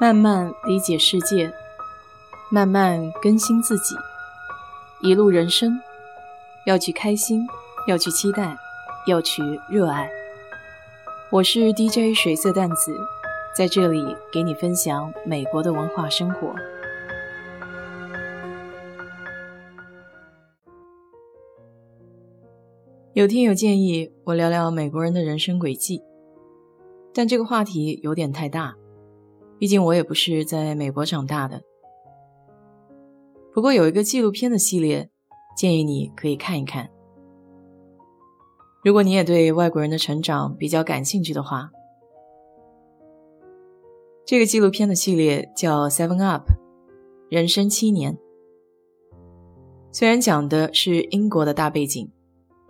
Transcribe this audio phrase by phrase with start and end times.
[0.00, 1.52] 慢慢理解世界，
[2.50, 3.94] 慢慢更新自己。
[5.02, 5.78] 一路人生，
[6.64, 7.46] 要去开心，
[7.86, 8.56] 要去期待，
[9.06, 10.10] 要去热爱。
[11.30, 12.98] 我是 DJ 水色淡子，
[13.54, 16.54] 在这里给你分享美国的文化生活。
[23.12, 26.02] 有听友建议我聊聊美国人的人生轨迹，
[27.12, 28.79] 但这个话题有点太大。
[29.60, 31.60] 毕竟我也不是在美国长大的，
[33.52, 35.10] 不过有一个纪录片的系列，
[35.54, 36.88] 建议你可以看一看。
[38.82, 41.70] 如果你也对外国人的成长比较感兴趣的话，
[44.24, 46.48] 这个纪录片的系列叫《Seven Up》，
[47.28, 48.16] 人生七年。
[49.92, 52.10] 虽然讲的是英国的大背景，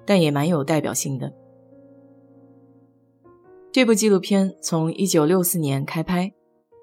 [0.05, 1.33] 但也蛮有代表性的。
[3.71, 6.35] 这部纪录片从一九六四年开拍。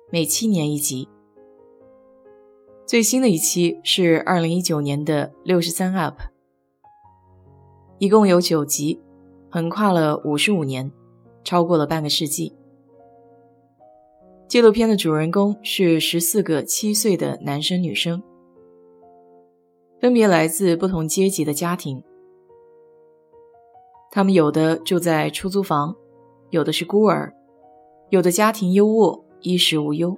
[0.09, 1.05] 每七年一集，
[2.85, 6.13] 最新的一期是二零一九年的六十三 UP，
[7.97, 9.01] 一共有九集，
[9.51, 10.89] 横跨了五十五年，
[11.43, 12.55] 超过了半个世纪。
[14.47, 18.23] 纪录片的主人公是十四个七岁的男生女生，
[19.99, 22.01] 分别来自不同阶级的家庭，
[24.09, 25.93] 他们有的住在出租房，
[26.49, 27.33] 有的是孤儿，
[28.09, 29.26] 有的家庭优渥。
[29.41, 30.17] 衣食无忧。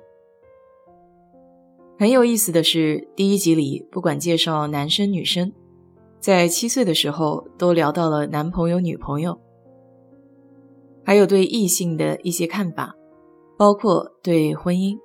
[1.98, 5.52] 很有意思的是，第一集里不管介绍男生女生，
[6.20, 9.38] 在七岁的时候都聊到了男朋友、女朋友，
[11.04, 12.96] 还有对异性的一些看法，
[13.58, 14.98] 包括对婚姻。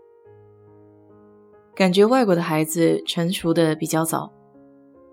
[1.75, 4.33] 感觉外国的孩子成熟的比较早，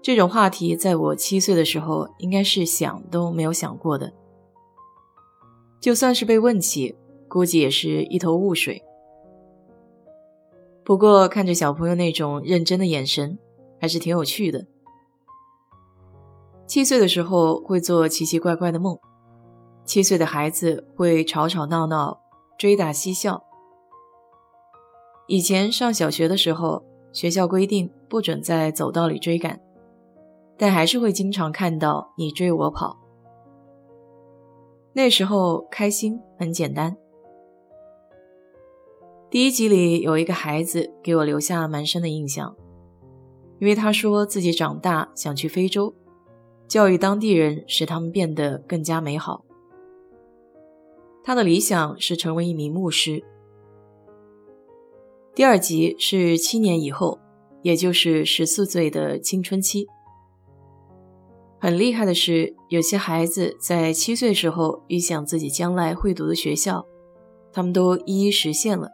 [0.04, 4.14] 这种话题在我七岁的时候应该是想都没有想过的，
[5.80, 6.96] 就算是被问起，
[7.28, 8.84] 估计也是一头雾水。
[10.84, 13.38] 不过看着小朋友那种认真的眼神，
[13.80, 14.66] 还是挺有趣的。
[16.66, 18.98] 七岁的时候会做奇奇怪怪的梦，
[19.86, 22.20] 七岁的孩子会吵吵闹闹、
[22.58, 23.44] 追打嬉笑。
[25.28, 26.84] 以前上小学的时候，
[27.14, 29.62] 学校规定不准在走道里追赶，
[30.58, 32.98] 但还是会经常看到你追我跑。
[34.94, 36.98] 那时候开心很简单。
[39.32, 42.54] 第一集里有一个孩子给我留下蛮深的印象，
[43.62, 45.96] 因为他说自己长大想去非洲，
[46.68, 49.46] 教育当地人，使他们变得更加美好。
[51.24, 53.24] 他的理想是成为一名牧师。
[55.34, 57.18] 第二集是七年以后，
[57.62, 59.88] 也就是十四岁的青春期。
[61.58, 66.86] 很厉害的是，有些孩子在七岁时候预想自己将来会读的学校，
[67.54, 68.90] 他们都一一实现了。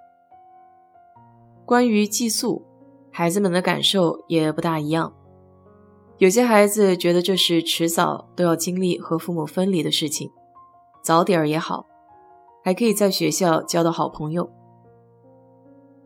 [1.67, 2.63] 关于寄宿，
[3.11, 5.13] 孩子们的感受也不大一样。
[6.17, 10.31] 有些孩子觉得这是迟早都要经历和父母分离的事情，
[11.03, 11.85] 早点儿也好，
[12.63, 14.49] 还可以在学校交到好朋友。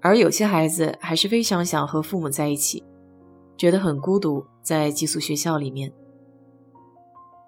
[0.02, 2.84] 而有些孩子还是非常想和父母在一起，
[3.56, 5.94] 觉得很孤独在寄宿学校里面，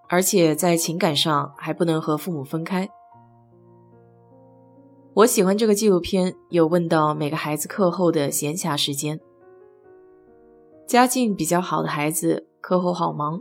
[0.07, 2.87] 而且在情感上还不能和父母分开。
[5.15, 9.19] 我喜欢这个纪录片，有问到每个孩子课后的闲暇时间。
[10.87, 13.39] 家境比较好的孩子课后好忙，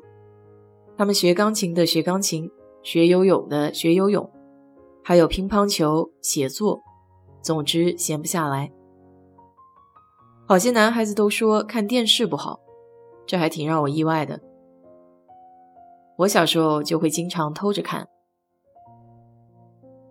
[0.99, 2.50] 他们学钢琴的学钢琴，
[2.82, 4.31] 学游泳的学游泳，
[5.03, 6.82] 还有乒乓球、写作，
[7.41, 8.71] 总之闲不下来。
[10.47, 12.61] 好些男孩子都说看电视不好，
[13.25, 14.38] 这还挺让我意外的。
[16.19, 18.06] 我小时候就会经常偷着看。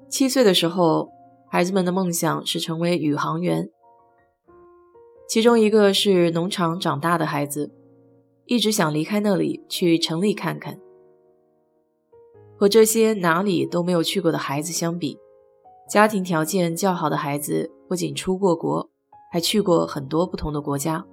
[0.10, 1.21] 七岁的时候。
[1.54, 3.70] 孩子们的梦想是成为宇航员。
[5.28, 7.70] 其中一个是农场长大的孩子，
[8.46, 10.80] 一直想离开那里去城里看看。
[12.56, 15.20] 和这些哪里都没有去过的孩子相比，
[15.90, 18.90] 家庭条件较好的孩子不仅出过国，
[19.30, 21.06] 还去过很多不同的国家。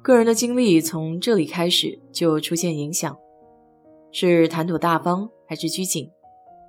[0.00, 3.16] 个人的经历从这里开始就出现影响：
[4.12, 6.08] 是谈吐大方还是拘谨？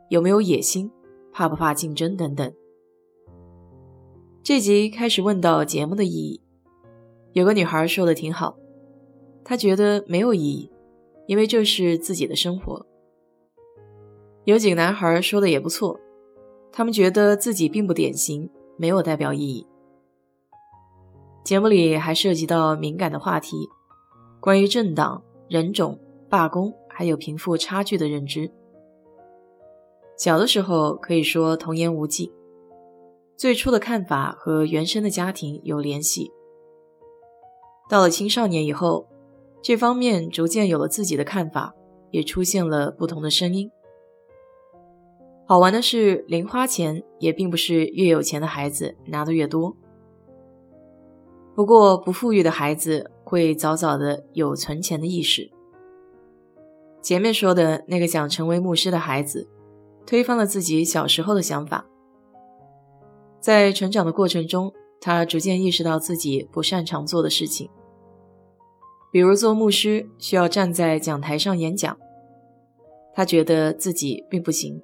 [0.10, 0.92] 有没有野心？
[1.38, 2.54] 怕不怕竞争等等。
[4.42, 6.42] 这集开始问到节目的意义，
[7.34, 8.56] 有个女孩说的挺好，
[9.44, 10.72] 她觉得没有意义，
[11.28, 12.86] 因为这是自己的生活。
[14.46, 16.00] 有几个男孩说的也不错，
[16.72, 19.68] 他们觉得自己并不典型，没有代表意义。
[21.44, 23.68] 节目里还涉及到敏感的话题，
[24.40, 26.00] 关于政党、人种、
[26.30, 28.50] 罢工，还有贫富差距的认知。
[30.18, 32.32] 小的时候可以说童言无忌，
[33.36, 36.32] 最初的看法和原生的家庭有联系。
[37.90, 39.08] 到了青少年以后，
[39.62, 41.76] 这方面逐渐有了自己的看法，
[42.12, 43.70] 也出现了不同的声音。
[45.46, 49.76] 好玩的是，零花钱也并不是越有钱的孩子拿的越多。
[51.54, 55.52] 不过，不富裕的孩子会早早的有存钱的意识。
[57.02, 59.48] 前面说的那个想成为牧师的孩子，
[60.06, 61.86] 推翻了自己小时候的想法。
[63.40, 67.70] 在成长的过程中，他逐渐意识到自己不擅长做的事情，
[69.12, 71.98] 比如做牧师需要站在讲台上演讲，
[73.14, 74.82] 他觉得自己并不行。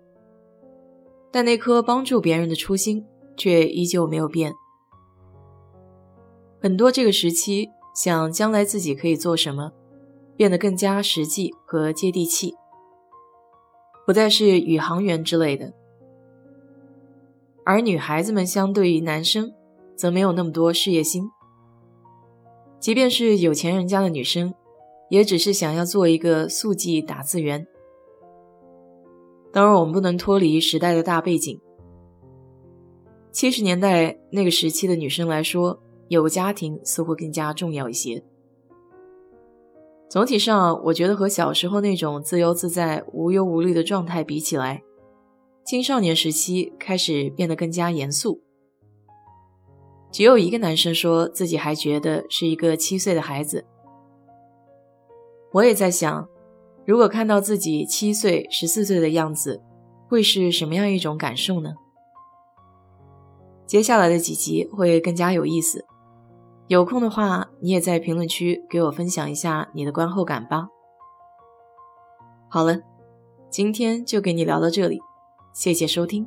[1.32, 4.54] 但那颗帮助别人的初心却依旧没有变。
[6.62, 9.72] 很多这个时期想将来自己可以做什么，
[10.36, 12.54] 变得更加实际和接地气，
[14.06, 15.74] 不再是宇航员之类的。
[17.64, 19.54] 而女孩子们相对于男生，
[19.96, 21.30] 则没有那么多事业心。
[22.80, 24.54] 即便是有钱人家的女生，
[25.10, 27.68] 也只是想要做一个速记打字员。
[29.54, 31.62] 当然，我们不能脱离时代的大背景。
[33.32, 38.24] 七十年代那个时期的女生来说，有家庭似乎更加重要一些。
[40.12, 44.84] 总体上，我觉得和小时候那种自由自在、无忧无虑的状态比起来，
[45.64, 48.42] 青少年时期开始变得更加严肃。
[50.12, 53.66] 只有一个男生说自己还觉得是一个七岁的孩子。
[55.54, 56.28] 我也在想。
[56.86, 59.62] 如果看到自己七岁、十四岁的样子，
[60.10, 61.74] 会是什么样一种感受呢？
[63.66, 65.86] 接下来的几集会更加有意思，
[66.72, 70.70] 有空的话，你也在评论区给我分享一下你的观后感吧。
[72.48, 72.80] 好了，
[73.50, 75.02] 今天就给你聊到这里，
[75.52, 76.26] 谢谢收听。